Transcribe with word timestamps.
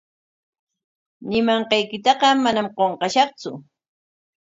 Ñimanqaykitaqa 1.29 2.27
manam 2.43 2.67
qunqashaqtsu. 2.77 3.51